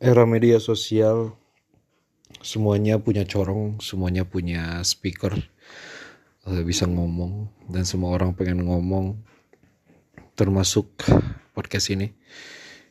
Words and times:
era 0.00 0.24
media 0.24 0.56
sosial 0.56 1.36
semuanya 2.40 2.96
punya 2.96 3.28
corong, 3.28 3.84
semuanya 3.84 4.24
punya 4.24 4.80
speaker, 4.80 5.36
uh, 6.48 6.62
bisa 6.64 6.88
ngomong 6.88 7.52
dan 7.68 7.84
semua 7.84 8.16
orang 8.16 8.32
pengen 8.32 8.64
ngomong, 8.64 9.20
termasuk 10.32 10.88
podcast 11.52 11.92
ini. 11.92 12.16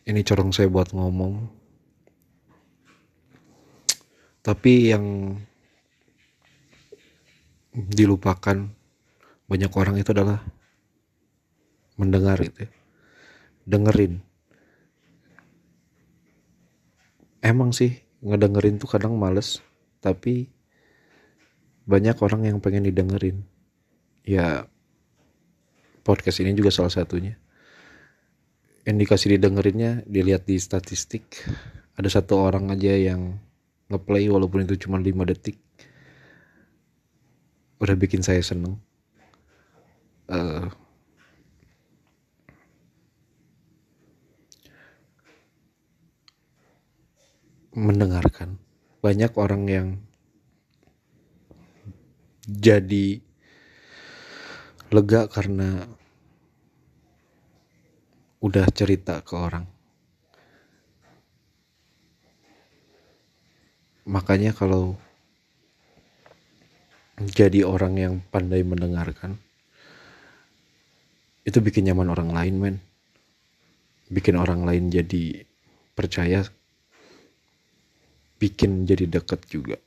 Ini 0.05 0.21
corong 0.21 0.54
saya 0.54 0.70
buat 0.70 0.93
ngomong. 0.93 1.50
Tapi 4.46 4.94
yang 4.94 5.34
dilupakan 7.73 8.70
banyak 9.50 9.71
orang 9.73 9.98
itu 9.98 10.14
adalah 10.14 10.46
mendengar 11.98 12.38
itu, 12.38 12.70
ya. 12.70 12.71
dengerin 13.66 14.29
emang 17.43 17.71
sih 17.71 18.00
ngedengerin 18.24 18.79
tuh 18.79 18.89
kadang 18.92 19.16
males. 19.16 19.64
Tapi 20.00 20.47
banyak 21.89 22.16
orang 22.21 22.47
yang 22.47 22.57
pengen 22.64 22.88
didengerin. 22.88 23.43
Ya 24.24 24.68
podcast 26.04 26.39
ini 26.42 26.56
juga 26.56 26.71
salah 26.71 26.92
satunya. 26.92 27.36
Indikasi 28.88 29.36
didengerinnya 29.36 30.07
dilihat 30.07 30.47
di 30.47 30.56
statistik. 30.57 31.46
Ada 32.00 32.22
satu 32.22 32.39
orang 32.39 32.72
aja 32.72 32.95
yang 32.95 33.38
ngeplay 33.92 34.31
walaupun 34.31 34.64
itu 34.64 34.88
cuma 34.88 35.02
5 35.02 35.30
detik. 35.30 35.59
Udah 37.80 37.95
bikin 37.95 38.23
saya 38.23 38.39
seneng. 38.39 38.80
Uh, 40.30 40.69
mendengarkan. 47.73 48.58
Banyak 48.99 49.31
orang 49.39 49.63
yang 49.69 49.88
jadi 52.49 53.21
lega 54.89 55.30
karena 55.30 55.85
udah 58.41 58.66
cerita 58.73 59.21
ke 59.21 59.33
orang. 59.38 59.69
Makanya 64.09 64.57
kalau 64.57 64.97
jadi 67.19 67.67
orang 67.67 67.94
yang 67.99 68.13
pandai 68.33 68.66
mendengarkan 68.66 69.38
itu 71.45 71.59
bikin 71.61 71.91
nyaman 71.91 72.09
orang 72.09 72.29
lain 72.33 72.55
men. 72.57 72.75
Bikin 74.09 74.33
orang 74.33 74.66
lain 74.66 74.89
jadi 74.89 75.45
percaya 75.94 76.41
bikin 78.39 78.87
jadi 78.87 79.05
deket 79.05 79.43
juga. 79.51 79.77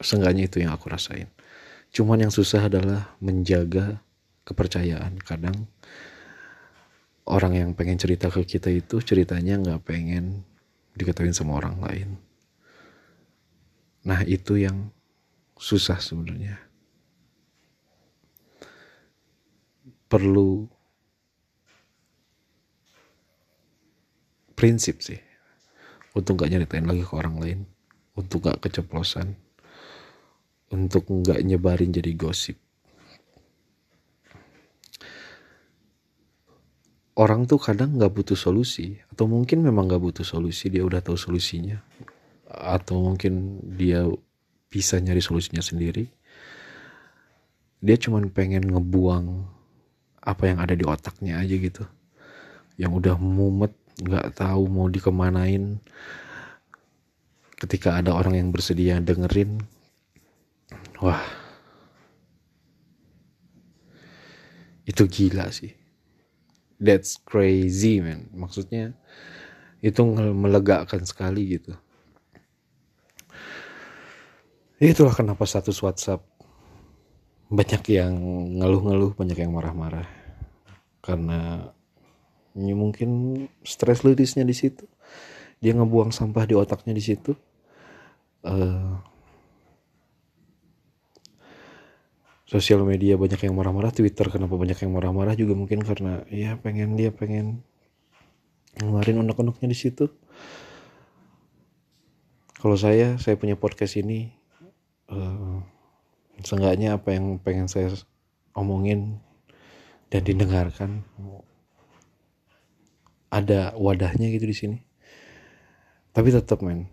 Seenggaknya 0.00 0.48
itu 0.48 0.64
yang 0.64 0.72
aku 0.72 0.88
rasain. 0.90 1.28
Cuman 1.94 2.26
yang 2.26 2.32
susah 2.34 2.66
adalah 2.66 3.14
menjaga 3.22 4.02
kepercayaan. 4.48 5.20
Kadang 5.22 5.68
orang 7.28 7.52
yang 7.54 7.70
pengen 7.76 8.00
cerita 8.00 8.32
ke 8.32 8.42
kita 8.42 8.72
itu 8.72 8.98
ceritanya 9.04 9.60
nggak 9.60 9.84
pengen 9.84 10.42
diketahui 10.96 11.30
sama 11.30 11.60
orang 11.60 11.78
lain. 11.78 12.08
Nah 14.04 14.20
itu 14.24 14.58
yang 14.60 14.90
susah 15.56 16.00
sebenarnya. 16.02 16.58
Perlu 20.10 20.68
prinsip 24.54 25.02
sih 25.02 25.33
untuk 26.14 26.38
gak 26.38 26.50
nyeritain 26.54 26.86
lagi 26.86 27.02
ke 27.02 27.12
orang 27.18 27.36
lain. 27.42 27.58
Untuk 28.14 28.46
gak 28.46 28.62
keceplosan. 28.62 29.34
Untuk 30.70 31.10
gak 31.26 31.42
nyebarin 31.42 31.90
jadi 31.90 32.14
gosip. 32.14 32.54
Orang 37.18 37.50
tuh 37.50 37.58
kadang 37.58 37.98
gak 37.98 38.14
butuh 38.14 38.38
solusi. 38.38 39.02
Atau 39.10 39.26
mungkin 39.26 39.66
memang 39.66 39.90
gak 39.90 40.02
butuh 40.02 40.26
solusi. 40.26 40.70
Dia 40.70 40.86
udah 40.86 41.02
tahu 41.02 41.18
solusinya. 41.18 41.82
Atau 42.46 43.02
mungkin 43.02 43.58
dia 43.74 44.06
bisa 44.70 45.02
nyari 45.02 45.18
solusinya 45.18 45.62
sendiri. 45.62 46.06
Dia 47.82 47.98
cuman 47.98 48.30
pengen 48.30 48.70
ngebuang 48.70 49.26
apa 50.24 50.42
yang 50.46 50.58
ada 50.62 50.78
di 50.78 50.86
otaknya 50.86 51.42
aja 51.42 51.54
gitu. 51.58 51.84
Yang 52.78 52.92
udah 53.02 53.14
mumet 53.18 53.74
nggak 54.00 54.40
tahu 54.40 54.66
mau 54.66 54.90
dikemanain. 54.90 55.78
Ketika 57.54 58.02
ada 58.02 58.12
orang 58.12 58.34
yang 58.36 58.48
bersedia 58.50 58.98
dengerin 58.98 59.62
wah. 60.98 61.22
Itu 64.84 65.08
gila 65.08 65.48
sih. 65.48 65.72
That's 66.76 67.16
crazy 67.22 68.04
man. 68.04 68.28
Maksudnya 68.36 68.92
itu 69.80 70.00
melegakan 70.32 71.08
sekali 71.08 71.56
gitu. 71.56 71.72
Itulah 74.82 75.16
kenapa 75.16 75.48
status 75.48 75.80
WhatsApp 75.80 76.20
banyak 77.48 77.80
yang 77.94 78.12
ngeluh-ngeluh 78.60 79.16
banyak 79.16 79.38
yang 79.38 79.54
marah-marah. 79.54 80.04
Karena 81.00 81.70
ya 82.54 82.74
mungkin 82.74 83.10
stress 83.66 84.06
lirisnya 84.06 84.46
di 84.46 84.54
situ. 84.54 84.86
Dia 85.58 85.74
ngebuang 85.74 86.14
sampah 86.14 86.44
di 86.46 86.54
otaknya 86.54 86.94
di 86.94 87.02
situ. 87.02 87.34
Uh, 88.44 89.00
sosial 92.44 92.84
media 92.86 93.16
banyak 93.18 93.40
yang 93.40 93.56
marah-marah 93.56 93.90
Twitter 93.90 94.28
kenapa 94.28 94.54
banyak 94.54 94.76
yang 94.76 94.92
marah-marah 94.94 95.34
juga 95.34 95.56
mungkin 95.56 95.80
karena 95.80 96.22
ya 96.28 96.60
pengen 96.60 96.94
dia 96.94 97.10
pengen 97.10 97.64
ngeluarin 98.78 99.24
unek-uneknya 99.24 99.68
di 99.70 99.78
situ. 99.78 100.06
Kalau 102.60 102.76
saya 102.78 103.18
saya 103.18 103.34
punya 103.36 103.58
podcast 103.58 103.98
ini 103.98 104.30
uh, 105.10 105.60
seenggaknya 106.40 106.96
apa 106.96 107.16
yang 107.16 107.40
pengen 107.42 107.66
saya 107.66 107.90
omongin 108.54 109.18
dan 110.08 110.22
didengarkan 110.22 111.02
ada 113.34 113.74
wadahnya 113.74 114.30
gitu 114.30 114.46
di 114.46 114.56
sini. 114.56 114.78
Tapi 116.14 116.30
tetap 116.30 116.62
men 116.62 116.86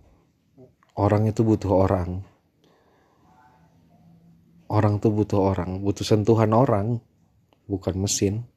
orang 0.97 1.29
itu 1.29 1.45
butuh 1.45 1.69
orang. 1.69 2.25
Orang 4.71 4.97
tuh 4.97 5.13
butuh 5.13 5.37
orang 5.37 5.85
butuh 5.85 6.01
sentuhan 6.01 6.49
orang 6.57 6.97
bukan 7.69 7.93
mesin. 8.01 8.49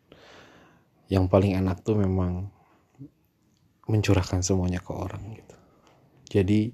Yang 1.12 1.28
paling 1.28 1.52
enak 1.60 1.84
tuh 1.84 2.00
memang 2.00 2.48
mencurahkan 3.84 4.40
semuanya 4.40 4.80
ke 4.80 4.88
orang 4.96 5.36
gitu. 5.36 5.56
Jadi 6.40 6.72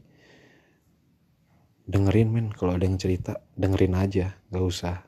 dengerin 1.90 2.30
men 2.30 2.46
kalau 2.54 2.78
ada 2.78 2.86
yang 2.86 2.94
cerita 3.02 3.42
dengerin 3.58 3.98
aja 3.98 4.38
gak 4.54 4.62
usah. 4.62 5.02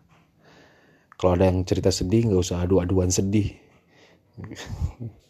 Kalau 1.14 1.38
ada 1.38 1.46
yang 1.46 1.62
cerita 1.62 1.94
sedih 1.94 2.34
gak 2.34 2.42
usah 2.42 2.66
adu-aduan 2.66 3.14
sedih 3.14 3.54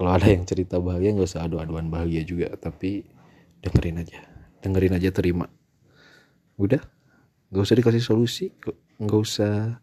kalau 0.00 0.16
ada 0.16 0.32
yang 0.32 0.48
cerita 0.48 0.80
bahagia 0.80 1.12
nggak 1.12 1.28
usah 1.28 1.44
adu-aduan 1.44 1.92
bahagia 1.92 2.24
juga 2.24 2.48
tapi 2.56 3.04
dengerin 3.60 4.00
aja. 4.00 4.24
Dengerin 4.64 4.96
aja 4.96 5.12
terima. 5.12 5.44
Udah? 6.56 6.80
Nggak 7.52 7.64
usah 7.68 7.76
dikasih 7.76 8.00
solusi 8.00 8.48
nggak 8.96 9.20
usah 9.20 9.76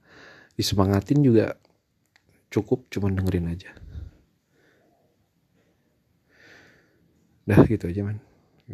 disemangatin 0.57 1.21
juga. 1.21 1.53
Cukup 2.49 2.89
cuman 2.89 3.13
dengerin 3.13 3.45
aja. 3.45 3.69
Dah 7.45 7.61
gitu 7.69 7.85
aja 7.85 8.01
man. 8.01 8.17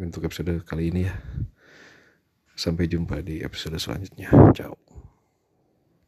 Untuk 0.00 0.24
episode 0.24 0.64
kali 0.64 0.96
ini 0.96 1.04
ya. 1.04 1.14
Sampai 2.56 2.88
jumpa 2.88 3.20
di 3.20 3.44
episode 3.44 3.76
selanjutnya. 3.76 4.32
Ciao 4.56 5.03